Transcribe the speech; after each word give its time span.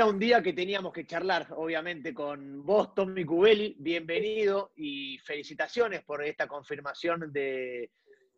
Era 0.00 0.08
un 0.08 0.18
día 0.18 0.42
que 0.42 0.54
teníamos 0.54 0.94
que 0.94 1.06
charlar, 1.06 1.48
obviamente, 1.58 2.14
con 2.14 2.64
vos, 2.64 2.94
Tommy 2.94 3.22
Cubelli. 3.22 3.76
Bienvenido 3.78 4.72
y 4.74 5.18
felicitaciones 5.18 6.02
por 6.04 6.24
esta 6.24 6.48
confirmación 6.48 7.30
de, 7.30 7.90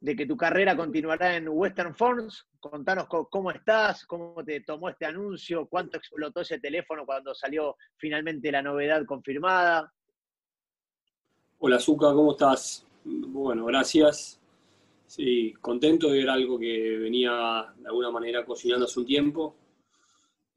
que 0.04 0.26
tu 0.26 0.36
carrera 0.36 0.76
continuará 0.76 1.36
en 1.36 1.46
Western 1.48 1.94
Forms. 1.94 2.48
Contanos 2.58 3.06
cómo 3.06 3.53
estás, 3.53 4.04
cómo 4.06 4.44
te 4.44 4.62
tomó 4.62 4.89
este 4.89 5.06
anuncio, 5.06 5.68
cuánto 5.68 5.98
explotó 5.98 6.40
ese 6.40 6.58
teléfono 6.58 7.06
cuando 7.06 7.32
salió 7.32 7.76
finalmente 7.96 8.50
la 8.50 8.61
novedad 8.61 9.06
confirmada. 9.06 9.94
Hola, 11.61 11.79
Zuka, 11.79 12.12
¿cómo 12.12 12.32
estás? 12.32 12.84
Bueno, 13.04 13.67
gracias. 13.67 14.40
Sí, 15.06 15.54
contento 15.61 16.08
de 16.08 16.18
ver 16.18 16.29
algo 16.29 16.58
que 16.58 16.98
venía 16.98 17.72
de 17.76 17.86
alguna 17.86 18.11
manera 18.11 18.44
cocinando 18.44 18.86
hace 18.86 18.98
un 18.98 19.06
tiempo 19.06 19.61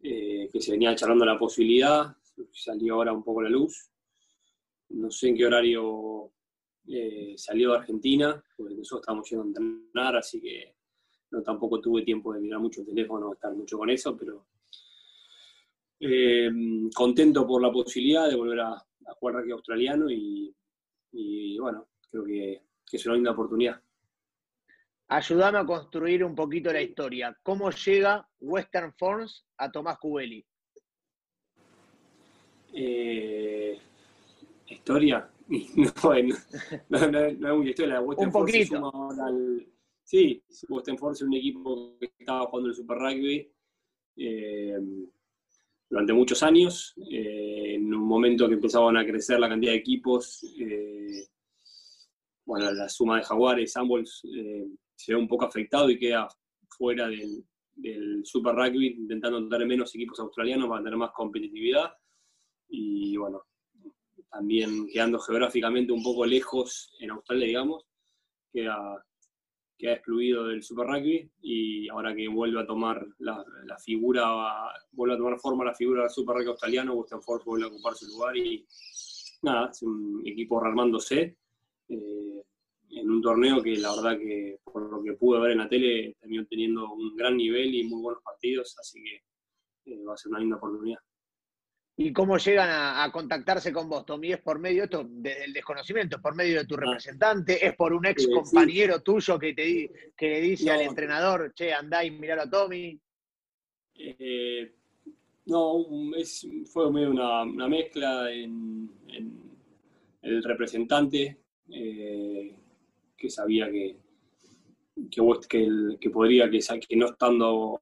eh, 0.07 0.49
que 0.51 0.61
se 0.61 0.71
venía 0.71 0.95
charlando 0.95 1.25
la 1.25 1.39
posibilidad, 1.39 2.15
salió 2.51 2.93
ahora 2.95 3.11
un 3.11 3.23
poco 3.23 3.41
la 3.41 3.49
luz. 3.49 3.89
No 4.89 5.09
sé 5.09 5.29
en 5.29 5.35
qué 5.35 5.47
horario 5.47 6.31
eh, 6.87 7.33
salió 7.35 7.71
de 7.71 7.77
Argentina, 7.77 8.43
porque 8.55 8.75
nosotros 8.75 9.01
estábamos 9.01 9.27
yendo 9.27 9.43
a 9.43 9.47
entrenar, 9.47 10.15
así 10.17 10.39
que 10.39 10.75
no 11.31 11.41
tampoco 11.41 11.81
tuve 11.81 12.03
tiempo 12.03 12.33
de 12.33 12.41
mirar 12.41 12.59
mucho 12.59 12.81
el 12.81 12.87
teléfono, 12.87 13.33
estar 13.33 13.51
mucho 13.55 13.79
con 13.79 13.89
eso, 13.89 14.15
pero 14.15 14.45
eh, 15.99 16.51
contento 16.93 17.47
por 17.47 17.59
la 17.59 17.71
posibilidad 17.71 18.29
de 18.29 18.35
volver 18.35 18.59
a, 18.59 18.73
a 18.73 19.13
jugar 19.15 19.37
rugby 19.37 19.53
australiano 19.53 20.05
y, 20.11 20.53
bueno, 21.57 21.87
creo 22.11 22.23
que, 22.25 22.61
que 22.85 22.97
es 22.97 23.05
una 23.07 23.15
linda 23.15 23.31
oportunidad. 23.31 23.81
Ayúdame 25.07 25.59
a 25.59 25.65
construir 25.65 26.23
un 26.23 26.33
poquito 26.33 26.73
la 26.73 26.81
historia. 26.81 27.37
¿Cómo 27.43 27.69
llega 27.69 28.27
Western 28.39 28.91
Forms 28.97 29.45
a 29.57 29.71
Tomás 29.71 29.99
Cubeli? 29.99 30.43
Eh, 32.73 33.79
¿Historia? 34.67 35.29
No, 36.89 36.99
no, 37.07 37.07
no, 37.11 37.19
es 37.19 37.39
muy 37.39 37.69
historia. 37.69 38.01
Western 38.01 38.27
un 38.29 38.33
poquito. 38.33 38.91
sí, 40.03 40.43
Western 40.69 40.97
Force 40.97 41.23
es 41.23 41.27
un 41.27 41.35
equipo 41.35 41.95
que 41.99 42.11
estaba 42.17 42.47
jugando 42.47 42.69
el 42.69 42.75
Super 42.75 42.97
Rugby 42.97 43.53
eh, 44.17 44.79
durante 45.87 46.13
muchos 46.13 46.41
años. 46.41 46.95
Eh, 47.11 47.75
en 47.75 47.93
un 47.93 48.07
momento 48.07 48.47
que 48.47 48.55
empezaban 48.55 48.97
a 48.97 49.05
crecer 49.05 49.39
la 49.39 49.49
cantidad 49.49 49.73
de 49.73 49.77
equipos, 49.77 50.43
bueno, 52.43 52.71
la 52.71 52.89
suma 52.89 53.17
de 53.17 53.23
Jaguares, 53.23 53.77
Ambols, 53.77 54.23
se 54.95 55.13
ve 55.13 55.19
un 55.19 55.27
poco 55.27 55.45
afectado 55.45 55.89
y 55.89 55.99
queda 55.99 56.27
fuera 56.69 57.07
del, 57.07 57.45
Super 58.23 58.55
Rugby, 58.55 58.87
intentando 58.87 59.49
tener 59.49 59.67
menos 59.67 59.93
equipos 59.93 60.17
australianos 60.19 60.69
para 60.69 60.81
tener 60.81 60.97
más 60.97 61.11
competitividad. 61.11 61.91
Y 62.69 63.17
bueno, 63.17 63.43
también 64.31 64.87
quedando 64.87 65.19
geográficamente 65.19 65.91
un 65.91 66.01
poco 66.01 66.25
lejos 66.25 66.95
en 67.01 67.11
Australia, 67.11 67.47
digamos, 67.47 67.85
queda, 68.51 69.05
queda 69.77 69.93
excluido 69.93 70.47
del 70.47 70.63
Super 70.63 70.87
Rugby 70.87 71.29
y 71.41 71.89
ahora 71.89 72.15
que 72.15 72.29
vuelve 72.29 72.61
a 72.61 72.65
tomar 72.65 73.05
la, 73.19 73.43
figura, 73.83 74.71
vuelve 74.91 75.15
a 75.15 75.17
tomar 75.17 75.39
forma 75.39 75.65
la 75.65 75.75
figura 75.75 76.03
del 76.03 76.09
Super 76.09 76.37
Rugby 76.37 76.49
australiano, 76.51 76.93
Western 76.93 77.21
Force 77.21 77.45
vuelve 77.45 77.65
a 77.65 77.69
ocupar 77.69 77.93
su 77.93 78.07
lugar 78.07 78.37
y 78.37 78.65
nada, 79.41 79.69
es 79.69 79.81
un 79.83 80.23
equipo 80.25 80.61
rearmándose. 80.61 81.37
Eh, 81.89 82.43
en 82.95 83.09
un 83.09 83.21
torneo 83.21 83.61
que 83.61 83.75
la 83.77 83.93
verdad 83.95 84.17
que 84.17 84.59
por 84.63 84.89
lo 84.89 85.03
que 85.03 85.13
pude 85.13 85.39
ver 85.41 85.51
en 85.51 85.57
la 85.59 85.69
tele 85.69 86.15
terminó 86.19 86.45
teniendo 86.45 86.93
un 86.93 87.15
gran 87.15 87.35
nivel 87.35 87.73
y 87.75 87.83
muy 87.83 88.01
buenos 88.01 88.23
partidos, 88.23 88.75
así 88.79 89.03
que 89.03 89.91
eh, 89.91 90.03
va 90.03 90.13
a 90.13 90.17
ser 90.17 90.31
una 90.31 90.39
linda 90.39 90.55
oportunidad. 90.55 90.99
¿Y 91.97 92.11
cómo 92.11 92.37
llegan 92.37 92.69
a, 92.69 93.09
contactarse 93.11 93.71
con 93.71 93.87
vos, 93.87 94.05
Tommy? 94.05 94.33
¿Es 94.33 94.41
por 94.41 94.59
medio 94.59 94.83
esto, 94.83 95.05
del 95.07 95.53
desconocimiento? 95.53 96.17
¿Es 96.17 96.21
por 96.21 96.35
medio 96.35 96.59
de 96.59 96.65
tu 96.65 96.75
ah. 96.75 96.79
representante? 96.81 97.65
¿Es 97.65 97.73
por 97.75 97.93
un 97.93 98.05
ex 98.05 98.27
compañero 98.27 99.01
tuyo 99.01 99.39
que, 99.39 99.53
te, 99.53 99.89
que 100.15 100.29
le 100.29 100.41
dice 100.41 100.71
al 100.71 100.81
entrenador, 100.81 101.53
che, 101.53 101.73
andá 101.73 102.03
y 102.03 102.11
miralo 102.11 102.41
a 102.41 102.49
Tommy? 102.49 102.99
Eh, 103.97 104.73
no, 105.45 105.85
fue 106.65 106.91
medio 106.91 107.11
una, 107.11 107.67
mezcla 107.67 108.29
en, 108.29 108.89
el 110.21 110.43
representante. 110.43 111.37
Eh, 111.69 112.55
que 113.17 113.29
sabía 113.29 113.69
que, 113.71 113.97
que, 115.11 115.97
que, 115.99 116.09
podría, 116.09 116.49
que, 116.49 116.59
que 116.87 116.95
no 116.95 117.07
estando 117.07 117.81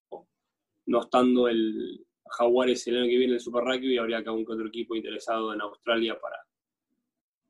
no 0.86 1.02
estando 1.02 1.48
el 1.48 2.06
Jaguares 2.26 2.88
el 2.88 2.98
año 2.98 3.10
que 3.10 3.18
viene 3.18 3.34
el 3.34 3.40
Super 3.40 3.64
Rugby, 3.64 3.98
habría 3.98 4.24
que 4.24 4.30
algún 4.30 4.46
otro 4.50 4.68
equipo 4.68 4.96
interesado 4.96 5.54
en 5.54 5.62
Australia 5.62 6.20
para, 6.20 6.38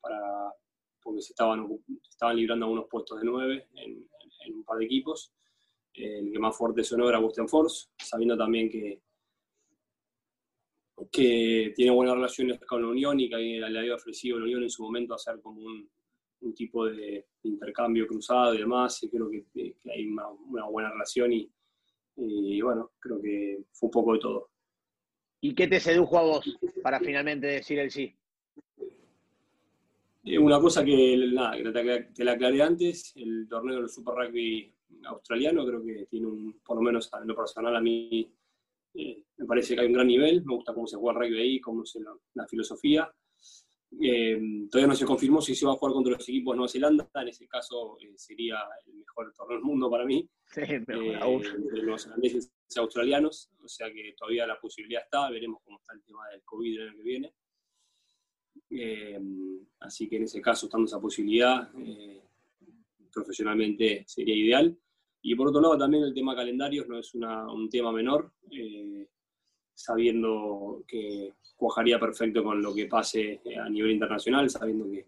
para 0.01 0.53
porque 1.01 1.21
se 1.21 1.33
estaban, 1.33 1.67
estaban 2.09 2.35
librando 2.35 2.65
algunos 2.65 2.87
puestos 2.89 3.19
de 3.19 3.25
nueve 3.25 3.67
en, 3.75 4.07
un 4.53 4.63
par 4.63 4.77
de 4.77 4.85
equipos. 4.85 5.31
El 5.93 6.31
que 6.31 6.39
más 6.39 6.57
fuerte 6.57 6.83
sonó 6.83 7.07
era 7.07 7.19
Boston 7.19 7.47
Force, 7.47 7.89
sabiendo 7.97 8.37
también 8.37 8.69
que, 8.69 9.01
que 11.11 11.71
tiene 11.75 11.91
buenas 11.91 12.15
relaciones 12.15 12.59
con 12.65 12.81
la 12.81 12.87
Unión 12.89 13.19
y 13.19 13.29
que 13.29 13.37
le 13.37 13.79
había 13.79 13.95
ofrecido 13.95 14.37
a 14.37 14.39
la 14.39 14.45
Unión 14.45 14.63
en 14.63 14.69
su 14.69 14.83
momento 14.83 15.13
hacer 15.13 15.39
como 15.41 15.61
un, 15.61 15.89
un 16.43 16.53
tipo 16.53 16.85
de, 16.85 17.25
intercambio 17.43 18.07
cruzado 18.07 18.53
y 18.53 18.59
demás, 18.59 19.01
y 19.03 19.09
creo 19.09 19.29
que, 19.29 19.45
hay 19.91 20.07
una, 20.07 20.27
buena 20.69 20.91
relación 20.91 21.31
y, 21.33 22.61
bueno, 22.61 22.91
creo 22.99 23.21
que 23.21 23.63
fue 23.71 23.87
un 23.87 23.91
poco 23.91 24.13
de 24.13 24.19
todo. 24.19 24.49
¿Y 25.41 25.53
qué 25.53 25.67
te 25.67 25.79
sedujo 25.79 26.17
a 26.17 26.23
vos 26.23 26.57
para 26.81 26.99
finalmente 26.99 27.47
decir 27.47 27.79
el 27.79 27.91
sí? 27.91 28.15
Eh, 30.23 30.37
una 30.37 30.59
cosa 30.59 30.85
que, 30.85 31.17
nada, 31.33 31.57
te, 32.13 32.23
la 32.23 32.31
aclaré 32.31 32.61
antes, 32.61 33.13
el 33.17 33.45
torneo 33.49 33.77
del 33.77 33.89
Super 33.89 34.15
Rugby 34.15 34.73
australiano 35.05 35.65
creo 35.65 35.83
que 35.83 36.05
tiene 36.09 36.27
un, 36.27 36.61
por 36.63 36.77
lo 36.77 36.81
menos 36.81 37.09
en 37.19 37.27
lo 37.27 37.35
personal 37.35 37.75
a 37.75 37.81
mí, 37.81 38.31
eh, 38.93 39.23
me 39.37 39.45
parece 39.45 39.75
que 39.75 39.81
hay 39.81 39.87
un 39.87 39.93
gran 39.93 40.07
nivel, 40.07 40.45
me 40.45 40.55
gusta 40.55 40.73
cómo 40.73 40.87
se 40.87 40.95
juega 40.95 41.19
el 41.19 41.25
rugby 41.25 41.41
ahí, 41.41 41.59
cómo 41.59 41.83
es 41.83 41.97
la 42.35 42.47
filosofía. 42.47 43.11
Eh, 44.01 44.67
todavía 44.69 44.87
no 44.87 44.95
se 44.95 45.05
confirmó 45.05 45.41
si 45.41 45.55
se 45.55 45.65
va 45.65 45.73
a 45.73 45.75
jugar 45.75 45.93
contra 45.93 46.13
los 46.13 46.27
equipos 46.27 46.53
de 46.53 46.57
Nueva 46.57 46.69
Zelanda, 46.69 47.09
en 47.13 47.27
ese 47.27 47.47
caso 47.47 47.97
eh, 48.01 48.13
sería 48.15 48.57
el 48.85 48.95
mejor 48.95 49.33
torneo 49.33 49.57
del 49.57 49.65
mundo 49.65 49.89
para 49.89 50.05
mí, 50.05 50.27
sí, 50.47 50.61
eh, 50.61 50.79
entre 50.85 51.83
los 51.83 52.03
zelandeses 52.03 52.51
y 52.69 52.79
australianos, 52.79 53.51
o 53.63 53.67
sea 53.67 53.91
que 53.91 54.13
todavía 54.17 54.47
la 54.47 54.59
posibilidad 54.59 55.03
está, 55.03 55.29
veremos 55.29 55.61
cómo 55.63 55.77
está 55.79 55.93
el 55.93 56.03
tema 56.03 56.27
del 56.29 56.41
COVID 56.43 56.79
el 56.79 56.89
año 56.89 56.97
que 56.97 57.03
viene. 57.03 57.33
así 59.79 60.09
que 60.09 60.17
en 60.17 60.23
ese 60.23 60.41
caso, 60.41 60.65
estando 60.65 60.85
esa 60.85 60.99
posibilidad, 60.99 61.69
profesionalmente 63.11 64.03
sería 64.07 64.35
ideal. 64.35 64.77
Y 65.21 65.35
por 65.35 65.47
otro 65.47 65.61
lado, 65.61 65.77
también 65.77 66.03
el 66.03 66.13
tema 66.13 66.35
calendarios 66.35 66.87
no 66.87 66.99
es 66.99 67.13
un 67.13 67.69
tema 67.69 67.91
menor 67.93 68.33
sabiendo 69.73 70.83
que 70.87 71.33
cuajaría 71.55 71.99
perfecto 71.99 72.43
con 72.43 72.61
lo 72.61 72.73
que 72.73 72.87
pase 72.87 73.41
eh, 73.45 73.57
a 73.57 73.69
nivel 73.69 73.91
internacional, 73.91 74.49
sabiendo 74.49 74.89
que, 74.89 75.07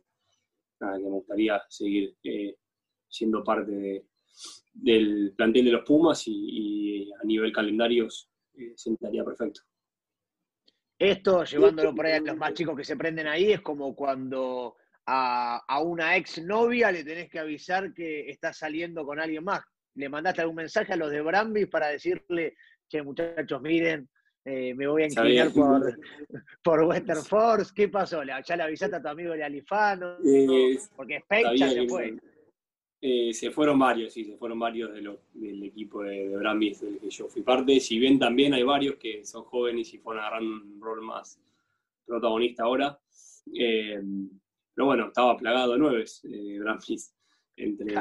me 0.80 1.10
gustaría 1.10 1.62
seguir 1.70 2.16
eh, 2.24 2.58
siendo 3.08 3.44
parte 3.44 4.06
del 4.74 5.34
plantel 5.36 5.66
de 5.66 5.72
los 5.72 5.86
Pumas 5.86 6.24
y, 6.28 7.12
a 7.22 7.26
nivel 7.26 7.52
calendarios 7.52 8.30
eh, 8.54 8.74
sentaría 8.76 9.24
perfecto. 9.24 9.62
Esto, 10.98 11.44
llevándolo 11.44 11.96
por 11.96 12.06
ahí 12.06 12.14
a 12.14 12.20
los 12.20 12.38
más 12.38 12.54
chicos 12.54 12.76
que 12.76 12.84
se 12.84 12.96
prenden 12.96 13.28
ahí, 13.28 13.52
es 13.52 13.62
como 13.62 13.96
cuando 13.96 14.78
a, 15.06 15.64
a 15.68 15.82
una 15.82 16.16
ex 16.18 16.42
novia 16.44 16.92
le 16.92 17.04
tenés 17.04 17.30
que 17.30 17.40
avisar 17.40 17.94
que 17.94 18.30
estás 18.30 18.58
saliendo 18.58 19.06
con 19.06 19.20
alguien 19.20 19.44
más. 19.44 19.62
Le 19.96 20.10
mandaste 20.10 20.42
algún 20.42 20.58
mensaje 20.58 20.94
a 20.94 20.98
los 20.98 21.12
de 21.12 21.22
Brambis 21.22 21.68
para 21.68 21.88
decirle, 21.88 22.56
che, 22.88 23.02
muchachos, 23.02 23.62
miren, 23.62 24.10
eh, 24.48 24.76
me 24.76 24.86
voy 24.86 25.02
a 25.02 25.06
inclinar 25.08 25.52
por, 25.52 26.00
por, 26.64 26.84
Western 26.84 27.24
Force. 27.26 27.72
¿Qué 27.76 27.90
pasó? 27.90 28.22
¿Ya 28.24 28.56
le 28.56 28.64
avisaste 28.64 28.96
a 28.96 29.02
tu 29.02 29.08
amigo 29.08 29.34
de 29.34 29.44
Alifano? 29.44 30.18
Eh, 30.24 30.78
porque 30.96 31.16
Space 31.18 31.58
ya 31.58 31.70
se 31.70 31.88
fue. 31.88 32.16
Eh, 33.02 33.34
se 33.34 33.52
fueron 33.52 33.78
varios, 33.78 34.14
sí, 34.14 34.24
se 34.24 34.38
fueron 34.38 34.58
varios 34.60 34.94
de 34.94 35.18
del 35.34 35.64
equipo 35.64 36.04
de, 36.04 36.30
de 36.30 36.38
Brambis 36.38 36.82
del 36.82 37.00
que 37.00 37.10
yo 37.10 37.28
fui 37.28 37.42
parte. 37.42 37.80
Si 37.80 37.98
bien 37.98 38.20
también 38.20 38.54
hay 38.54 38.64
varios 38.64 38.96
que 38.96 39.26
son 39.26 39.44
jóvenes 39.44 39.92
y 39.94 39.98
fueron 39.98 40.24
agarrando 40.24 40.64
un 40.64 40.82
rol 40.82 41.02
más 41.02 41.40
protagonista 42.06 42.64
ahora. 42.64 43.00
pero 43.52 44.86
bueno, 44.86 45.08
estaba 45.08 45.38
plagado 45.38 45.74
de 45.74 45.80
nueve 45.80 46.06
Brambis 46.60 47.14
entre, 47.58 47.96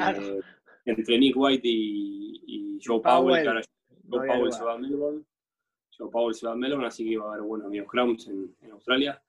entre 0.85 1.19
Nick 1.19 1.37
White 1.37 1.69
y, 1.69 2.79
Joe 2.85 3.01
Powell. 3.01 3.65
Joe 4.09 4.27
Powell 4.27 4.53
se 4.53 4.63
va 4.63 4.75
a 4.75 4.79
Melbourne 4.79 5.25
yo 5.99 6.11
Paul 6.11 6.35
se 6.35 6.47
va 6.47 6.53
a 6.53 6.57
Melbourne, 6.57 6.87
así 6.87 7.05
que 7.05 7.13
iba 7.13 7.25
a 7.25 7.29
haber 7.29 7.43
buenos 7.43 7.67
amigos 7.67 7.89
Crowns 7.91 8.29
en, 8.29 8.71
Australia 8.71 9.23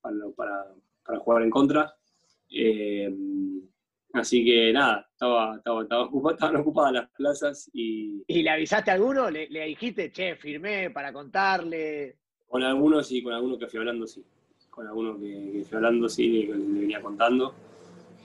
para, 0.00 1.18
jugar 1.18 1.42
en 1.42 1.50
contra. 1.50 1.94
Eh, 2.50 3.12
así 4.12 4.44
que 4.44 4.72
nada, 4.72 5.08
estaba, 5.12 5.56
estaba, 5.56 5.82
estaban 5.82 6.56
ocupadas 6.56 6.92
las 6.92 7.10
plazas 7.10 7.70
y... 7.72 8.22
¿Y 8.26 8.42
le 8.42 8.50
avisaste 8.50 8.90
a 8.90 8.94
alguno? 8.94 9.30
¿Le, 9.30 9.46
dijiste, 9.48 10.10
che, 10.10 10.36
firmé 10.36 10.90
para 10.90 11.12
contarle? 11.12 12.18
Con 12.48 12.62
algunos 12.62 13.10
y 13.12 13.22
con 13.22 13.32
algunos 13.32 13.58
que 13.58 13.68
fui 13.68 13.78
hablando, 13.78 14.06
sí. 14.06 14.24
Con 14.68 14.86
algunos 14.86 15.20
que, 15.20 15.64
fui 15.68 15.76
hablando, 15.76 16.08
sí, 16.08 16.46
que 16.46 16.54
le 16.54 16.80
venía 16.80 17.00
contando. 17.00 17.54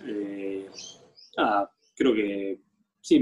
Eh, 0.08 0.68
creo 1.96 2.14
que 2.14 2.60
sí, 3.00 3.20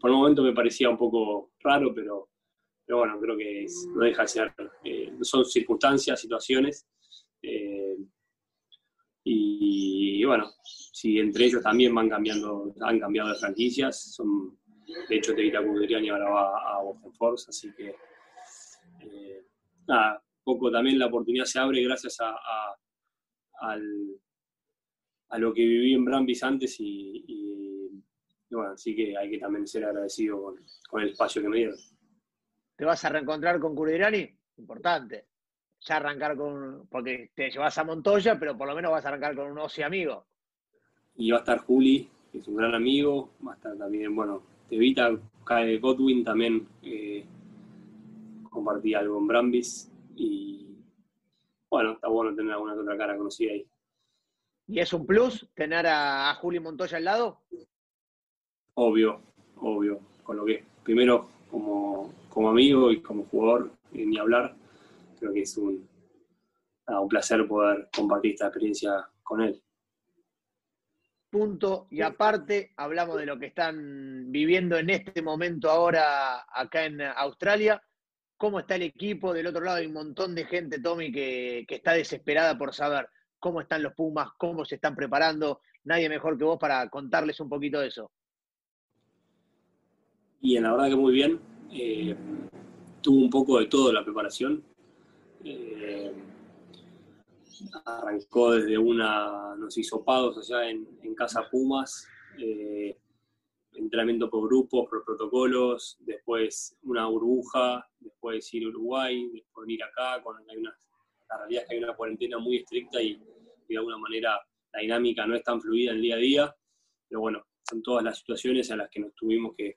por 0.00 0.10
el 0.10 0.16
momento 0.16 0.42
me 0.42 0.54
parecía 0.54 0.88
un 0.88 0.96
poco 0.96 1.50
raro, 1.60 1.94
pero, 1.94 2.29
pero 2.90 2.98
bueno, 2.98 3.20
creo 3.20 3.36
que 3.36 3.66
no 3.94 4.02
deja 4.02 4.22
de 4.22 4.28
ser, 4.28 4.52
eh, 4.82 5.12
son 5.22 5.44
circunstancias, 5.44 6.20
situaciones. 6.20 6.88
Eh, 7.40 7.96
y, 9.22 10.24
bueno, 10.24 10.50
si 10.64 11.20
entre 11.20 11.44
ellos 11.44 11.62
también 11.62 11.94
van 11.94 12.08
cambiando, 12.08 12.74
han 12.80 12.98
cambiado 12.98 13.28
de 13.28 13.36
franquicias, 13.36 14.12
son, 14.16 14.58
de 15.08 15.16
hecho 15.16 15.36
Tevita 15.36 15.60
y 15.62 16.08
ahora 16.08 16.30
va 16.30 16.78
a 16.78 16.82
Boston 16.82 17.14
Force, 17.14 17.46
así 17.48 17.72
que 17.76 17.94
eh, 19.02 19.44
nada, 19.86 20.20
poco 20.42 20.68
también 20.72 20.98
la 20.98 21.06
oportunidad 21.06 21.44
se 21.44 21.60
abre 21.60 21.84
gracias 21.84 22.18
a, 22.20 22.34
a, 23.60 23.78
lo 25.38 25.54
que 25.54 25.62
viví 25.62 25.94
en 25.94 26.04
Brambis 26.04 26.42
antes 26.42 26.74
y, 26.80 27.88
bueno, 28.50 28.72
así 28.72 28.96
que 28.96 29.16
hay 29.16 29.30
que 29.30 29.38
también 29.38 29.64
ser 29.68 29.84
agradecido 29.84 30.42
con, 30.90 31.02
el 31.02 31.10
espacio 31.10 31.40
que 31.40 31.48
me 31.48 31.58
dieron. 31.58 31.76
¿Te 32.80 32.86
vas 32.86 33.04
a 33.04 33.10
reencontrar 33.10 33.60
con 33.60 33.74
Curdirani? 33.74 34.26
Importante. 34.56 35.26
Ya 35.80 35.96
arrancar 35.96 36.34
con. 36.34 36.86
Porque 36.88 37.30
te 37.34 37.50
llevas 37.50 37.76
a 37.76 37.84
Montoya, 37.84 38.38
pero 38.38 38.56
por 38.56 38.66
lo 38.66 38.74
menos 38.74 38.90
vas 38.90 39.04
a 39.04 39.08
arrancar 39.08 39.36
con 39.36 39.52
un 39.52 39.58
Osi 39.58 39.82
amigo. 39.82 40.24
Y 41.16 41.30
va 41.30 41.36
a 41.36 41.40
estar 41.40 41.58
Juli, 41.58 42.08
que 42.32 42.38
es 42.38 42.48
un 42.48 42.56
gran 42.56 42.74
amigo. 42.74 43.32
Va 43.46 43.52
a 43.52 43.56
estar 43.56 43.76
también, 43.76 44.16
bueno, 44.16 44.42
Tevita, 44.70 45.10
Cae 45.44 45.78
Godwin 45.78 46.24
también. 46.24 46.66
Eh, 46.82 47.22
compartí 48.48 48.94
algo 48.94 49.18
en 49.18 49.26
Brambis. 49.26 49.92
Y 50.16 50.74
bueno, 51.68 51.92
está 51.92 52.08
bueno 52.08 52.34
tener 52.34 52.52
alguna 52.52 52.72
otra 52.72 52.96
cara 52.96 53.14
conocida 53.14 53.52
ahí. 53.52 53.66
¿Y 54.68 54.80
es 54.80 54.90
un 54.94 55.04
plus 55.04 55.46
tener 55.52 55.86
a, 55.86 56.30
a 56.30 56.34
Juli 56.36 56.60
Montoya 56.60 56.96
al 56.96 57.04
lado? 57.04 57.42
Obvio, 58.72 59.20
obvio. 59.56 60.00
Con 60.22 60.38
lo 60.38 60.46
que 60.46 60.64
primero 60.82 61.28
como, 61.50 62.10
como 62.30 62.48
amigo 62.48 62.90
y 62.90 63.02
como 63.02 63.24
jugador, 63.24 63.72
eh, 63.92 64.06
ni 64.06 64.16
hablar, 64.16 64.56
creo 65.18 65.32
que 65.34 65.42
es 65.42 65.56
un, 65.58 65.86
un 66.86 67.08
placer 67.08 67.46
poder 67.46 67.88
compartir 67.94 68.32
esta 68.32 68.46
experiencia 68.46 69.06
con 69.22 69.42
él. 69.42 69.62
Punto. 71.28 71.86
Y 71.90 72.00
aparte, 72.00 72.72
hablamos 72.76 73.18
de 73.18 73.26
lo 73.26 73.38
que 73.38 73.46
están 73.46 74.32
viviendo 74.32 74.78
en 74.78 74.90
este 74.90 75.22
momento 75.22 75.70
ahora 75.70 76.44
acá 76.52 76.86
en 76.86 77.02
Australia. 77.02 77.80
¿Cómo 78.36 78.58
está 78.58 78.76
el 78.76 78.82
equipo? 78.82 79.32
Del 79.32 79.46
otro 79.46 79.62
lado 79.62 79.76
hay 79.76 79.86
un 79.86 79.92
montón 79.92 80.34
de 80.34 80.46
gente, 80.46 80.80
Tommy, 80.80 81.12
que, 81.12 81.64
que 81.68 81.76
está 81.76 81.92
desesperada 81.92 82.56
por 82.56 82.74
saber 82.74 83.08
cómo 83.38 83.60
están 83.60 83.82
los 83.82 83.94
Pumas, 83.94 84.30
cómo 84.38 84.64
se 84.64 84.76
están 84.76 84.96
preparando. 84.96 85.60
Nadie 85.84 86.08
mejor 86.08 86.36
que 86.36 86.44
vos 86.44 86.58
para 86.58 86.88
contarles 86.88 87.38
un 87.38 87.48
poquito 87.48 87.80
de 87.80 87.88
eso. 87.88 88.10
Y 90.40 90.56
en 90.56 90.64
la 90.64 90.72
verdad 90.72 90.88
que 90.88 90.96
muy 90.96 91.12
bien. 91.12 91.38
Eh, 91.72 92.16
tuvo 93.00 93.20
un 93.20 93.30
poco 93.30 93.60
de 93.60 93.66
todo 93.66 93.92
la 93.92 94.04
preparación. 94.04 94.64
Eh, 95.44 96.12
arrancó 97.84 98.52
desde 98.52 98.76
una, 98.76 99.54
nos 99.56 99.76
hizo 99.78 100.04
pagos 100.04 100.38
allá 100.38 100.68
en, 100.68 100.86
Casa 101.14 101.48
Pumas, 101.50 102.08
eh, 102.38 102.96
entrenamiento 103.74 104.30
por 104.30 104.48
grupos, 104.48 104.88
por 104.88 105.04
protocolos, 105.04 105.98
después 106.00 106.78
una 106.82 107.06
burbuja, 107.06 107.86
después 107.98 108.54
ir 108.54 108.64
a 108.64 108.68
Uruguay, 108.68 109.28
después 109.30 109.68
ir 109.68 109.84
acá, 109.84 110.22
con, 110.22 110.38
hay 110.48 110.56
una, 110.56 110.74
la 111.28 111.38
realidad 111.38 111.62
es 111.62 111.68
que 111.68 111.74
hay 111.76 111.84
una 111.84 111.94
cuarentena 111.94 112.38
muy 112.38 112.56
estricta 112.56 113.02
y, 113.02 113.20
de 113.68 113.76
alguna 113.76 113.98
manera 113.98 114.40
la 114.72 114.80
dinámica 114.80 115.26
no 115.26 115.36
es 115.36 115.44
tan 115.44 115.60
fluida 115.60 115.90
en 115.90 115.96
el 115.98 116.02
día 116.02 116.14
a 116.16 116.18
día, 116.18 116.56
pero 117.06 117.20
bueno, 117.20 117.44
son 117.68 117.82
todas 117.82 118.02
las 118.02 118.18
situaciones 118.18 118.70
a 118.70 118.76
las 118.76 118.88
que 118.88 119.00
nos 119.00 119.14
tuvimos 119.14 119.54
que 119.54 119.76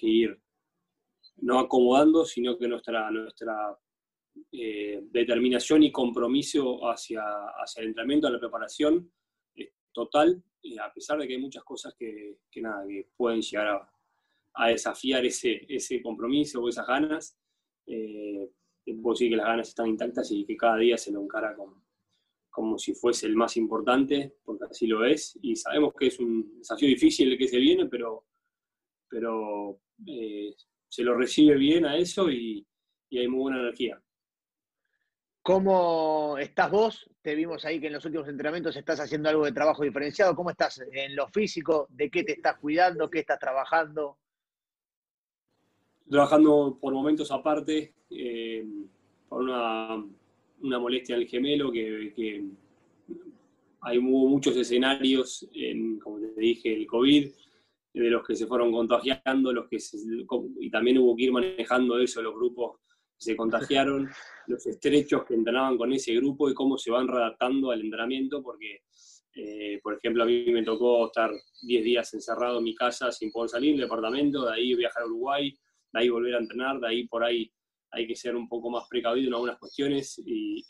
ir 0.00 0.40
no 1.36 1.58
acomodando, 1.58 2.24
sino 2.24 2.56
que 2.58 2.68
nuestra, 2.68 3.10
nuestra 3.10 3.76
eh, 4.50 5.00
determinación 5.10 5.82
y 5.82 5.92
compromiso 5.92 6.88
hacia, 6.88 7.22
hacia 7.22 7.82
el 7.82 7.88
entrenamiento, 7.88 8.28
a 8.28 8.30
la 8.30 8.40
preparación 8.40 9.12
es 9.54 9.70
total, 9.92 10.42
a 10.80 10.92
pesar 10.92 11.18
de 11.18 11.26
que 11.26 11.34
hay 11.34 11.40
muchas 11.40 11.64
cosas 11.64 11.94
que, 11.98 12.38
nada, 12.56 12.86
que 12.86 13.08
pueden 13.16 13.42
llegar 13.42 13.88
a, 14.54 14.68
desafiar 14.68 15.24
ese, 15.24 15.64
ese 15.68 16.00
compromiso 16.02 16.62
o 16.62 16.68
esas 16.68 16.86
ganas. 16.86 17.36
Eh, 17.86 18.48
puedo 19.00 19.14
decir 19.14 19.30
que 19.30 19.36
las 19.36 19.46
ganas 19.46 19.68
están 19.68 19.88
intactas 19.88 20.30
y 20.30 20.44
que 20.44 20.56
cada 20.56 20.76
día 20.76 20.96
se 20.98 21.10
lo 21.10 21.22
encara 21.22 21.56
como, 21.56 21.82
como 22.50 22.78
si 22.78 22.94
fuese 22.94 23.26
el 23.26 23.34
más 23.34 23.56
importante, 23.56 24.36
porque 24.44 24.64
así 24.70 24.86
lo 24.86 25.04
es. 25.04 25.38
Y 25.42 25.56
sabemos 25.56 25.94
que 25.98 26.08
es 26.08 26.20
un 26.20 26.58
desafío 26.58 26.88
difícil 26.88 27.32
el 27.32 27.38
que 27.38 27.48
se 27.48 27.58
viene, 27.58 27.86
pero, 27.86 28.26
pero 29.08 29.80
eh, 30.06 30.54
se 30.92 31.02
lo 31.02 31.14
recibe 31.14 31.56
bien 31.56 31.86
a 31.86 31.96
eso 31.96 32.30
y, 32.30 32.66
hay 33.12 33.26
muy 33.28 33.40
buena 33.40 33.60
energía. 33.60 33.98
¿Cómo 35.42 36.36
estás 36.38 36.70
vos? 36.70 37.10
Te 37.22 37.34
vimos 37.34 37.64
ahí 37.64 37.80
que 37.80 37.86
en 37.86 37.94
los 37.94 38.04
últimos 38.04 38.28
entrenamientos 38.28 38.76
estás 38.76 39.00
haciendo 39.00 39.30
algo 39.30 39.44
de 39.46 39.52
trabajo 39.52 39.84
diferenciado. 39.84 40.34
¿Cómo 40.34 40.50
estás 40.50 40.82
en 40.92 41.16
lo 41.16 41.28
físico? 41.28 41.86
¿De 41.90 42.10
qué 42.10 42.24
te 42.24 42.32
estás 42.32 42.58
cuidando? 42.58 43.10
¿Qué 43.10 43.20
estás 43.20 43.38
trabajando? 43.38 44.18
Trabajando 46.08 46.78
por 46.78 46.92
momentos 46.92 47.30
aparte, 47.30 47.94
eh, 48.10 48.64
por 49.28 49.42
una, 49.42 50.04
molestia 50.60 51.16
en 51.16 51.22
el 51.22 51.28
gemelo, 51.28 51.72
que, 51.72 52.44
hay 53.80 53.98
muchos 53.98 54.56
escenarios, 54.56 55.48
en, 55.54 55.98
como 55.98 56.18
te 56.18 56.38
dije, 56.38 56.74
el 56.74 56.86
COVID, 56.86 57.30
de 58.00 58.10
los 58.10 58.26
que 58.26 58.34
se 58.34 58.46
fueron 58.46 58.72
contagiando, 58.72 59.52
los 59.52 59.68
que 59.68 59.78
y 60.60 60.70
también 60.70 60.98
hubo 60.98 61.14
que 61.14 61.24
ir 61.24 61.32
manejando 61.32 61.98
eso, 61.98 62.22
los 62.22 62.34
grupos 62.34 62.78
que 63.18 63.24
se 63.24 63.36
contagiaron, 63.36 64.08
los 64.46 64.66
estrechos 64.66 65.24
que 65.24 65.34
entrenaban 65.34 65.76
con 65.76 65.92
ese 65.92 66.14
grupo 66.14 66.48
y 66.48 66.54
cómo 66.54 66.78
se 66.78 66.90
van 66.90 67.08
redactando 67.08 67.70
al 67.70 67.80
entrenamiento, 67.80 68.42
porque, 68.42 68.80
eh, 69.34 69.78
por 69.82 69.94
ejemplo, 69.94 70.22
a 70.22 70.26
mí 70.26 70.44
me 70.46 70.62
tocó 70.62 71.06
estar 71.06 71.30
10 71.62 71.84
días 71.84 72.14
encerrado 72.14 72.58
en 72.58 72.64
mi 72.64 72.74
casa 72.74 73.12
sin 73.12 73.30
poder 73.30 73.50
salir 73.50 73.72
del 73.72 73.82
departamento, 73.82 74.46
de 74.46 74.54
ahí 74.54 74.74
viajar 74.74 75.02
a 75.02 75.06
Uruguay, 75.06 75.54
de 75.92 76.00
ahí 76.00 76.08
volver 76.08 76.34
a 76.34 76.38
entrenar, 76.38 76.80
de 76.80 76.88
ahí 76.88 77.06
por 77.06 77.24
ahí 77.24 77.52
hay 77.90 78.06
que 78.06 78.16
ser 78.16 78.34
un 78.34 78.48
poco 78.48 78.70
más 78.70 78.88
precavido 78.88 79.28
en 79.28 79.34
algunas 79.34 79.58
cuestiones 79.58 80.18
y, 80.24 80.64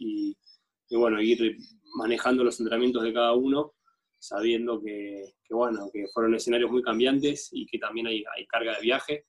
y 0.88 0.96
bueno, 0.96 1.22
ir 1.22 1.56
manejando 1.94 2.42
los 2.42 2.58
entrenamientos 2.58 3.04
de 3.04 3.12
cada 3.12 3.32
uno 3.32 3.74
sabiendo 4.22 4.80
que, 4.80 5.34
bueno, 5.50 5.90
que 5.92 6.06
fueron 6.14 6.36
escenarios 6.36 6.70
muy 6.70 6.80
cambiantes 6.80 7.48
y 7.50 7.66
que 7.66 7.78
también 7.78 8.06
hay, 8.06 8.22
carga 8.46 8.76
de 8.76 8.80
viaje. 8.80 9.26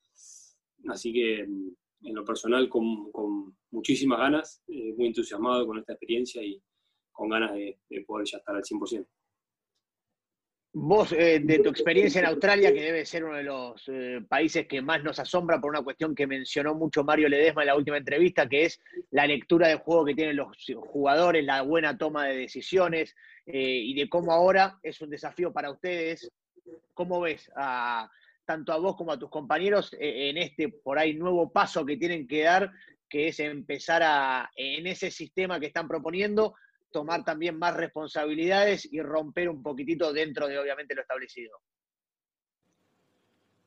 Así 0.87 1.11
que 1.11 1.47
mm, 1.47 2.07
en 2.07 2.15
lo 2.15 2.23
personal 2.23 2.69
con, 2.69 3.11
muchísimas 3.71 4.19
ganas, 4.19 4.61
eh, 4.67 4.93
muy 4.95 5.07
entusiasmado 5.07 5.65
con 5.65 5.79
esta 5.79 5.93
experiencia 5.93 6.43
y 6.43 6.61
con 7.11 7.29
ganas 7.29 7.53
de, 7.53 7.79
poder 8.05 8.27
ya 8.27 8.37
estar 8.37 8.55
al 8.55 8.61
100%. 8.61 9.07
Vos, 10.75 11.11
eh, 11.11 11.39
de 11.39 11.59
tu 11.59 11.69
experiencia 11.69 12.19
en 12.19 12.25
Australia, 12.25 12.73
que 12.73 12.81
debe 12.81 13.05
ser 13.05 13.23
uno 13.23 13.35
de 13.35 13.43
los 13.43 13.83
eh, 13.89 14.21
países 14.27 14.65
que 14.65 14.81
más 14.81 15.03
nos 15.03 15.19
asombra 15.19 15.61
por 15.61 15.69
una 15.69 15.83
cuestión 15.83 16.15
que 16.15 16.25
mencionó 16.25 16.73
mucho 16.73 17.03
Mario 17.03 17.29
Ledesma 17.29 17.61
en 17.61 17.67
la 17.67 17.75
última 17.75 17.97
entrevista, 17.97 18.49
que 18.49 18.65
es 18.65 18.81
la 19.11 19.27
lectura 19.27 19.67
de 19.67 19.75
juego 19.75 20.03
que 20.03 20.15
tienen 20.15 20.35
los 20.35 20.57
jugadores, 20.87 21.45
la 21.45 21.61
buena 21.61 21.95
toma 21.95 22.25
de 22.25 22.37
decisiones 22.37 23.15
eh, 23.45 23.81
y 23.83 23.93
de 23.93 24.09
cómo 24.09 24.31
ahora 24.31 24.79
es 24.81 24.99
un 24.99 25.11
desafío 25.11 25.53
para 25.53 25.69
ustedes. 25.69 26.31
¿Cómo 26.95 27.21
ves 27.21 27.51
a, 27.55 28.09
tanto 28.43 28.73
a 28.73 28.77
vos 28.77 28.95
como 28.95 29.11
a 29.11 29.19
tus 29.19 29.29
compañeros 29.29 29.95
en 29.99 30.37
este 30.39 30.69
por 30.69 30.97
ahí 30.97 31.13
nuevo 31.13 31.51
paso 31.51 31.85
que 31.85 31.97
tienen 31.97 32.27
que 32.27 32.41
dar, 32.41 32.71
que 33.07 33.27
es 33.27 33.39
empezar 33.39 34.01
a, 34.03 34.49
en 34.55 34.87
ese 34.87 35.11
sistema 35.11 35.59
que 35.59 35.67
están 35.67 35.87
proponiendo, 35.87 36.55
tomar 36.93 37.25
también 37.25 37.57
más 37.59 37.75
responsabilidades 37.75 38.87
y 38.89 39.01
romper 39.01 39.49
un 39.49 39.61
poquitito 39.61 40.13
dentro 40.13 40.47
de 40.47 40.57
obviamente 40.57 40.95
lo 40.95 41.01
establecido. 41.01 41.59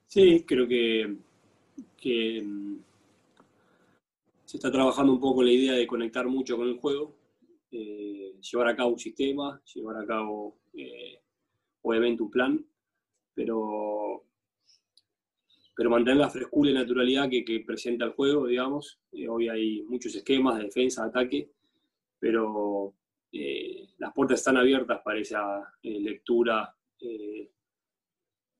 Sí, 0.06 0.44
creo 0.46 0.66
que, 0.66 1.18
mm, 2.42 2.76
se 4.44 4.56
está 4.56 4.70
trabajando 4.70 5.12
un 5.12 5.20
poco 5.20 5.42
la 5.42 5.50
idea 5.50 5.74
de 5.74 5.86
conectar 5.86 6.26
mucho 6.26 6.56
con 6.56 6.68
el 6.68 6.78
juego, 6.78 7.14
eh, 7.72 8.36
llevar 8.40 8.68
a 8.68 8.76
cabo 8.76 8.90
un 8.90 8.98
sistema, 8.98 9.60
llevar 9.74 9.96
a 9.96 10.06
cabo 10.06 10.56
eh, 10.74 11.20
obviamente 11.82 12.22
un 12.22 12.30
plan, 12.30 12.66
pero, 13.34 14.24
pero 15.74 15.90
mantener 15.90 16.18
la 16.18 16.30
frescura 16.30 16.70
y 16.70 16.74
naturalidad 16.74 17.28
que, 17.28 17.64
presenta 17.66 18.04
el 18.04 18.12
juego, 18.12 18.46
digamos. 18.46 19.00
Eh, 19.12 19.28
hoy 19.28 19.48
hay 19.48 19.82
muchos 19.82 20.14
esquemas 20.14 20.56
de 20.56 20.64
defensa, 20.64 21.02
de 21.02 21.08
ataque, 21.08 21.50
pero 22.18 22.94
eh, 23.32 23.88
las 23.98 24.12
puertas 24.14 24.38
están 24.38 24.56
abiertas 24.56 25.00
para 25.04 25.18
esa 25.18 25.74
eh, 25.82 26.00
lectura 26.00 26.74
eh, 27.00 27.50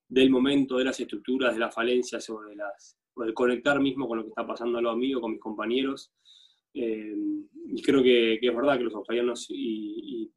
del 0.09 0.31
momento, 0.31 0.77
de 0.77 0.85
las 0.85 0.99
estructuras, 1.01 1.55
de 1.55 1.61
las 1.61 1.75
falencias 1.75 2.29
o, 2.31 2.43
de 2.43 2.57
las, 2.57 2.99
o 3.15 3.23
del 3.23 3.35
conectar 3.35 3.81
mismo 3.81 4.07
con 4.07 4.19
lo 4.19 4.25
que 4.25 4.31
está 4.31 4.47
pasando 4.47 4.79
a 4.79 4.83
lo 4.83 4.97
mío, 4.97 5.21
con 5.21 5.33
mis 5.33 5.41
compañeros. 5.41 6.13
y 6.73 7.83
creo 7.83 8.03
que, 8.03 8.35
es 8.35 8.55
verdad 8.55 8.77
que 8.77 8.85
los 8.85 8.95
australianos 8.95 9.47
y, 9.49 10.31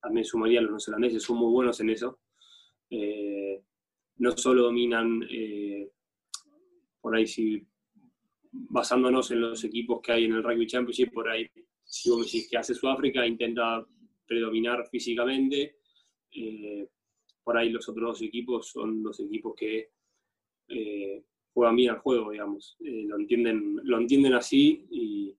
también 0.00 0.24
sumaría 0.24 0.62
los 0.62 0.70
neozelandeses 0.70 1.22
son 1.22 1.36
muy 1.36 1.52
buenos 1.52 1.78
en 1.80 1.90
eso. 1.90 2.20
no 4.16 4.30
solo 4.36 4.62
dominan 4.62 5.20
por 7.02 7.16
ahí 7.16 7.26
si 7.26 7.66
basándonos 8.52 9.30
en 9.30 9.40
los 9.42 9.62
equipos 9.64 10.00
que 10.02 10.12
hay 10.12 10.24
en 10.24 10.32
el 10.32 10.42
Rugby 10.42 10.66
Championship, 10.66 11.12
por 11.12 11.28
ahí, 11.28 11.46
si 11.90 12.08
vos 12.08 12.20
me 12.20 12.24
decís 12.24 12.48
que 12.48 12.56
hace 12.56 12.72
Sudáfrica, 12.72 13.26
intenta 13.26 13.84
predominar 14.24 14.86
físicamente. 14.88 15.78
Eh, 16.30 16.88
por 17.42 17.58
ahí 17.58 17.70
los 17.70 17.88
otros 17.88 18.10
dos 18.10 18.22
equipos 18.22 18.68
son 18.68 19.02
los 19.02 19.18
equipos 19.18 19.54
que 19.56 19.90
eh, 20.68 21.24
juegan 21.52 21.74
bien 21.74 21.90
al 21.90 21.98
juego, 21.98 22.30
digamos. 22.30 22.76
Eh, 22.84 23.04
lo, 23.08 23.16
entienden, 23.18 23.80
lo 23.82 23.98
entienden 23.98 24.34
así 24.34 24.86
y, 24.88 25.36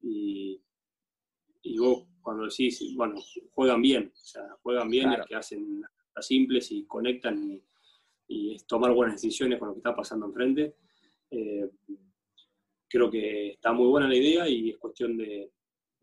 y, 0.00 1.78
vos 1.78 2.06
cuando 2.22 2.44
decís, 2.44 2.94
bueno, 2.96 3.16
juegan 3.50 3.82
bien, 3.82 4.12
o 4.14 4.24
sea, 4.24 4.56
juegan 4.62 4.88
bien, 4.88 5.12
es 5.12 5.26
que 5.26 5.34
hacen 5.34 5.82
las 6.14 6.26
simples 6.26 6.70
y 6.72 6.86
conectan 6.86 7.50
y, 7.50 7.62
y, 8.28 8.54
es 8.54 8.66
tomar 8.66 8.94
buenas 8.94 9.20
decisiones 9.20 9.58
con 9.58 9.68
lo 9.68 9.74
que 9.74 9.80
está 9.80 9.94
pasando 9.94 10.26
enfrente 10.26 10.76
creo 12.88 13.10
que 13.10 13.52
está 13.52 13.72
muy 13.72 13.86
buena 13.86 14.06
la 14.06 14.14
idea 14.14 14.46
y 14.46 14.70
es 14.70 14.76
cuestión 14.76 15.16
de, 15.16 15.50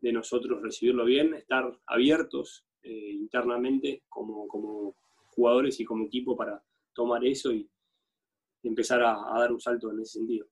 nosotros 0.02 0.62
recibirlo 0.62 1.04
bien, 1.04 1.34
estar 1.34 1.70
abiertos 1.86 2.64
eh, 2.82 3.10
internamente 3.12 4.02
como, 4.08 4.48
como, 4.48 4.96
jugadores 5.28 5.78
y 5.80 5.84
como 5.84 6.06
equipo 6.06 6.36
para 6.36 6.62
tomar 6.92 7.24
eso 7.24 7.52
y, 7.52 7.68
empezar 8.62 9.02
a, 9.02 9.38
dar 9.38 9.52
un 9.52 9.60
salto 9.60 9.90
en 9.90 10.00
ese 10.00 10.18
sentido. 10.18 10.46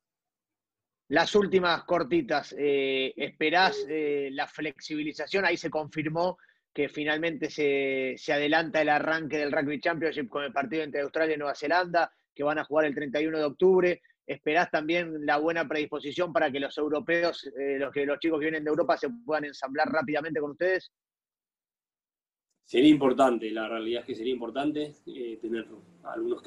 Las 1.09 1.35
últimas 1.35 1.85
cortitas, 1.85 2.55
eh, 2.59 3.13
¿esperás 3.17 3.85
eh, 3.87 4.31
la 4.33 4.47
flexibilización? 4.47 5.45
Ahí 5.45 5.59
se 5.59 5.69
confirmó 5.69 6.39
que 6.73 6.89
finalmente 6.89 7.51
se, 7.51 8.15
se, 8.17 8.33
adelanta 8.33 8.81
el 8.81 8.89
arranque 8.89 9.37
del 9.37 9.53
Rugby 9.53 9.81
Championship 9.81 10.29
con 10.29 10.45
el 10.45 10.53
partido 10.53 10.85
entre 10.85 11.03
Australia 11.03 11.35
y 11.35 11.39
Nueva 11.39 11.55
Zelanda, 11.55 12.11
que 12.35 12.45
van 12.45 12.59
a 12.59 12.65
jugar 12.65 12.87
el 12.87 12.95
31 12.95 13.37
de 13.37 13.45
octubre 13.45 14.03
esperás 14.29 14.71
también 14.71 15.25
la 15.25 15.39
buena 15.39 15.67
predisposición 15.67 16.35
para 16.35 16.53
que 16.53 16.61
los 16.61 16.77
europeos, 16.77 17.51
eh, 17.59 17.79
los, 17.79 17.91
que, 17.91 18.05
los 18.05 18.19
chicos 18.19 18.39
que 18.39 18.45
vienen 18.45 18.63
de 18.63 18.69
Europa 18.69 18.99
se 18.99 19.09
puedan 19.25 19.47
ensamblar 19.47 19.89
rápidamente 19.89 20.39
con 20.39 20.51
ustedes? 20.51 20.93
Sería 22.63 22.91
importante, 22.91 23.51
la 23.51 23.67
realidad 23.67 24.03
es 24.03 24.07
que 24.07 24.15
sería 24.15 24.35
importante 24.35 24.95
eh, 25.07 25.39
tener 25.41 25.67
algunos 26.05 26.43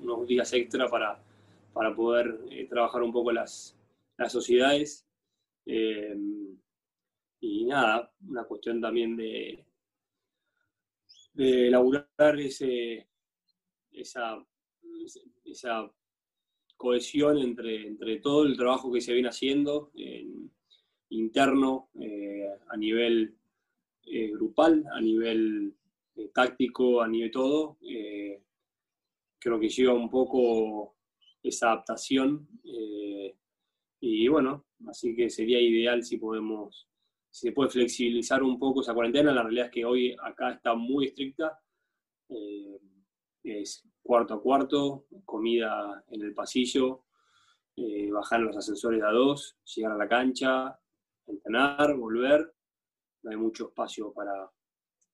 unos 0.00 0.26
días 0.26 0.52
extra 0.52 0.88
para, 0.88 1.22
para 1.72 1.94
poder 1.94 2.40
eh, 2.50 2.66
trabajar 2.68 3.04
un 3.04 3.12
poco 3.12 3.30
las, 3.30 3.78
las 4.18 4.32
sociedades. 4.32 5.06
y 5.64 7.64
nada, 7.66 8.12
una 8.28 8.44
cuestión 8.44 8.80
también 8.80 9.16
de, 9.16 9.64
de 11.34 11.68
elaborar 11.68 12.40
ese, 12.40 13.08
esa, 13.92 14.44
esa 15.44 15.88
cohesión 16.82 17.38
entre, 17.38 17.86
entre 17.86 18.16
todo 18.18 18.42
el 18.44 18.56
trabajo 18.56 18.92
que 18.92 19.00
se 19.00 19.12
viene 19.12 19.28
haciendo 19.28 19.92
interno, 21.12 21.90
eh, 22.00 22.48
a 22.68 22.76
nivel 22.76 23.36
eh, 24.04 24.30
grupal, 24.32 24.84
a 24.92 25.00
nivel 25.00 25.74
eh, 26.16 26.30
táctico, 26.34 27.00
a 27.00 27.08
nivel 27.08 27.30
todo. 27.30 27.78
creo 29.38 29.58
que 29.60 29.68
lleva 29.68 29.94
un 29.94 30.10
poco 30.10 30.96
esa 31.42 31.68
adaptación. 31.68 32.48
y 34.00 34.28
bueno, 34.28 34.66
así 34.88 35.14
que 35.14 35.30
sería 35.30 35.60
ideal 35.60 36.02
si 36.02 36.16
podemos, 36.16 36.88
si 37.30 37.48
se 37.48 37.52
puede 37.52 37.70
flexibilizar 37.70 38.42
un 38.42 38.58
poco 38.58 38.80
esa 38.80 38.94
cuarentena. 38.94 39.32
La 39.32 39.42
realidad 39.42 39.66
es 39.66 39.72
que 39.72 39.84
hoy 39.84 40.16
acá 40.20 40.52
está 40.52 40.74
muy 40.74 41.06
estricta. 41.06 41.60
es 43.44 43.84
cuarto 44.02 44.34
a 44.34 44.42
cuarto, 44.42 45.06
comida 45.24 46.04
en 46.08 46.22
el 46.22 46.34
pasillo, 46.34 47.04
eh, 47.76 48.10
bajar 48.10 48.40
los 48.40 48.56
ascensores 48.56 49.02
a 49.02 49.10
dos, 49.10 49.56
llegar 49.74 49.92
a 49.92 49.96
la 49.96 50.08
cancha, 50.08 50.78
entrenar, 51.26 51.96
volver. 51.96 52.52
No 53.22 53.30
hay 53.30 53.36
mucho 53.36 53.68
espacio 53.68 54.12
para, 54.12 54.50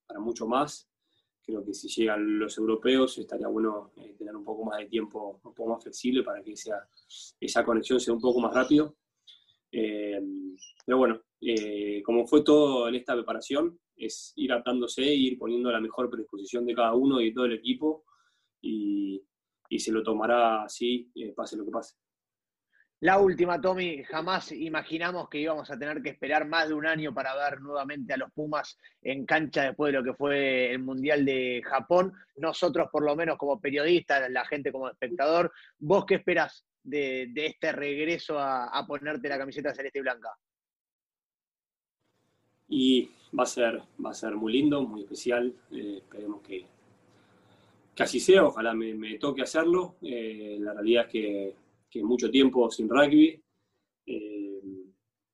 para 0.06 0.18
mucho 0.18 0.46
más. 0.46 0.88
Creo 1.42 1.64
que 1.64 1.72
si 1.72 1.88
llegan 1.88 2.38
los 2.38 2.58
europeos 2.58 3.16
estaría 3.18 3.48
bueno 3.48 3.92
eh, 3.96 4.14
tener 4.18 4.34
un 4.34 4.44
poco 4.44 4.64
más 4.64 4.78
de 4.78 4.86
tiempo, 4.86 5.40
un 5.42 5.54
poco 5.54 5.66
más 5.66 5.82
flexible 5.82 6.22
para 6.22 6.42
que 6.42 6.56
sea, 6.56 6.76
esa 7.40 7.64
conexión 7.64 8.00
sea 8.00 8.14
un 8.14 8.20
poco 8.20 8.40
más 8.40 8.52
rápido. 8.52 8.96
Eh, 9.70 10.20
pero 10.84 10.98
bueno, 10.98 11.22
como 12.04 12.26
fue 12.26 12.42
todo 12.42 12.88
en 12.88 12.94
esta 12.96 13.14
preparación, 13.14 13.78
es 13.94 14.32
ir 14.36 14.52
adaptándose, 14.52 15.02
ir 15.02 15.38
poniendo 15.38 15.70
la 15.70 15.80
mejor 15.80 16.08
predisposición 16.10 16.64
de 16.64 16.74
cada 16.74 16.94
uno 16.94 17.20
y 17.20 17.26
de 17.26 17.34
todo 17.34 17.44
el 17.44 17.52
equipo 17.52 18.04
y, 18.60 19.24
se 19.78 19.92
lo 19.92 20.02
tomará 20.02 20.64
así, 20.64 21.10
eh, 21.14 21.32
pase 21.36 21.56
lo 21.56 21.64
que 21.64 21.70
pase. 21.70 21.94
La 23.00 23.20
última, 23.20 23.60
Tommy, 23.60 24.02
jamás 24.02 24.50
imaginamos 24.50 25.28
que 25.28 25.38
íbamos 25.38 25.70
a 25.70 25.78
tener 25.78 26.02
que 26.02 26.10
esperar 26.10 26.48
más 26.48 26.66
de 26.66 26.74
un 26.74 26.84
año 26.84 27.14
para 27.14 27.32
ver 27.36 27.60
nuevamente 27.60 28.12
a 28.12 28.16
los 28.16 28.32
Pumas 28.32 28.76
en 29.02 29.24
cancha 29.24 29.62
después 29.62 29.92
de 29.92 29.98
lo 30.00 30.04
que 30.04 30.14
fue 30.14 30.72
el 30.72 30.80
Mundial 30.80 31.24
de 31.24 31.62
Japón. 31.64 32.12
Nosotros, 32.36 32.88
por 32.90 33.04
lo 33.04 33.14
menos 33.14 33.38
como 33.38 33.60
periodistas, 33.60 34.28
la 34.30 34.44
gente 34.46 34.72
como 34.72 34.88
espectador, 34.88 35.52
¿vos 35.78 36.06
qué 36.06 36.16
esperás 36.16 36.66
de, 36.82 37.30
este 37.36 37.70
regreso 37.70 38.36
a, 38.36 38.84
ponerte 38.84 39.28
la 39.28 39.38
camiseta 39.38 39.72
celeste 39.72 40.00
y 40.00 40.02
blanca? 40.02 40.30
Y 42.68 43.10
va 43.38 43.44
a 43.44 43.46
ser, 43.46 43.80
va 44.04 44.10
a 44.10 44.14
ser 44.14 44.34
muy 44.34 44.52
lindo, 44.52 44.82
muy 44.82 45.02
especial. 45.02 45.54
Eh, 45.70 45.98
esperemos 45.98 46.42
que, 46.42 46.66
que 47.98 48.04
así 48.04 48.20
sea, 48.20 48.44
ojalá 48.44 48.74
me, 48.74 49.18
toque 49.18 49.42
hacerlo. 49.42 49.96
Eh, 50.02 50.56
la 50.60 50.72
realidad 50.72 51.06
es 51.12 51.56
que, 51.90 52.04
mucho 52.04 52.30
tiempo 52.30 52.70
sin 52.70 52.88
rugby, 52.88 53.42
eh, 54.06 54.60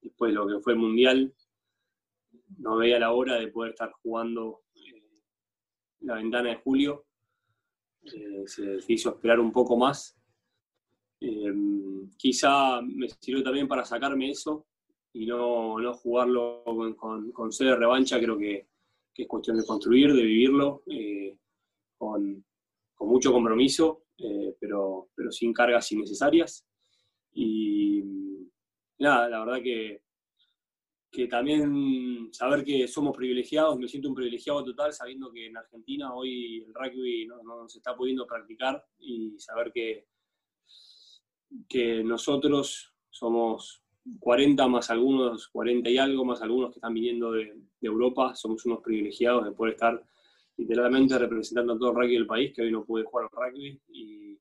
después 0.00 0.30
de 0.30 0.35
lo 0.35 0.47
que 0.47 0.61
fue 0.61 0.73
el 0.73 0.78
Mundial, 0.78 1.35
no 2.56 2.78
veía 2.78 2.99
la 2.99 3.12
hora 3.12 3.35
de 3.35 3.49
poder 3.49 3.73
estar 3.73 3.92
jugando 3.92 4.62
eh, 4.76 5.11
la 6.00 6.14
ventana 6.14 6.49
de 6.49 6.56
julio. 6.56 7.04
se, 8.47 8.78
hizo 8.88 9.11
esperar 9.11 9.40
un 9.40 9.52
poco 9.52 9.76
más. 9.76 10.16
quizá 12.16 12.80
me 12.80 13.11
sirvió 13.11 13.44
también 13.44 13.68
para 13.68 13.85
sacarme 13.85 14.30
eso 14.30 14.66
y 15.12 15.26
no, 15.26 15.78
no 15.78 15.92
jugarlo 15.92 16.62
con, 16.64 16.94
con, 16.94 17.30
con 17.30 17.52
sede 17.52 17.73
de 17.73 17.76
revancha, 17.76 18.18
creo 18.18 18.38
que, 18.38 18.68
que, 19.12 19.25
es 19.25 19.28
cuestión 19.28 19.59
de 19.59 19.66
construir, 19.66 20.14
de 20.14 20.23
vivirlo. 20.23 20.83
con, 21.99 22.42
con 22.94 23.08
mucho 23.08 23.32
compromiso, 23.32 24.04
eh, 24.18 24.56
pero, 24.58 25.10
pero 25.14 25.30
sin 25.30 25.52
cargas 25.52 25.90
innecesarias. 25.92 26.66
Y 27.32 28.02
nada, 28.98 29.28
la 29.28 29.44
verdad 29.44 29.62
que, 29.62 30.02
que 31.10 31.26
también 31.26 32.28
saber 32.32 32.64
que 32.64 32.88
somos 32.88 33.16
privilegiados, 33.16 33.78
me 33.78 33.88
siento 33.88 34.08
un 34.08 34.14
privilegiado 34.14 34.64
total 34.64 34.92
sabiendo 34.92 35.32
que 35.32 35.46
en 35.46 35.56
Argentina 35.56 36.14
hoy 36.14 36.64
el 36.64 36.74
rugby 36.74 37.26
no, 37.26 37.68
se 37.68 37.78
está 37.78 37.94
pudiendo 37.96 38.26
practicar 38.26 38.84
y 38.98 39.38
saber 39.38 39.72
que, 39.72 40.06
que 41.68 42.02
nosotros 42.02 42.92
somos 43.10 43.82
40 44.18 44.66
más 44.68 44.90
algunos, 44.90 45.48
40 45.48 45.88
y 45.88 45.98
algo 45.98 46.24
más 46.24 46.42
algunos 46.42 46.70
que 46.70 46.78
están 46.78 46.94
viniendo 46.94 47.32
de, 47.32 47.44
de 47.44 47.88
Europa, 47.88 48.34
somos 48.34 48.64
unos 48.66 48.80
privilegiados 48.80 49.44
de 49.44 49.52
poder 49.52 49.74
estar 49.74 50.04
literalmente 50.56 51.18
representando 51.18 51.73
a 51.73 51.78
todo 51.78 51.90
el 51.90 51.96
rugby 51.96 52.14
del 52.14 52.26
país, 52.26 52.52
que 52.54 52.62
hoy 52.62 52.73
no 52.73 52.84
puede 52.84 53.04
jugar 53.04 53.28
al 53.32 53.52
rugby, 53.52 53.80
y, 53.88 54.38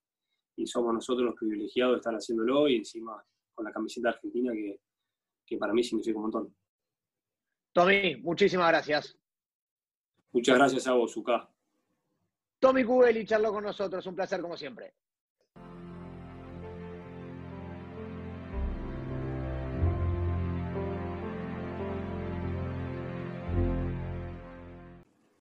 somos 0.66 0.94
nosotros 0.94 1.26
los 1.26 1.36
privilegiados 1.36 1.96
de 1.96 1.98
estar 1.98 2.14
haciéndolo, 2.14 2.70
y 2.70 2.78
encima 2.78 3.22
con 3.54 3.66
la 3.66 3.72
camiseta 3.72 4.10
argentina, 4.10 4.54
que, 4.54 4.80
que 5.46 5.58
para 5.58 5.74
mí 5.74 5.84
significa 5.84 6.18
un 6.18 6.24
montón. 6.24 6.56
Tommy, 7.74 8.16
muchísimas 8.18 8.70
gracias. 8.70 9.18
Muchas 10.32 10.56
gracias 10.56 10.88
a 10.88 10.94
vos, 10.94 11.12
Zucca. 11.12 11.50
Tommy 12.60 12.84
Cubeli 12.86 13.26
charló 13.26 13.52
con 13.52 13.64
nosotros, 13.64 14.06
un 14.08 14.16
placer 14.16 14.40
como 14.42 14.56
siempre. 14.56 14.94